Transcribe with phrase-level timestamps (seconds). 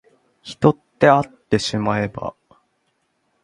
[0.41, 2.35] 人ってあってしまえば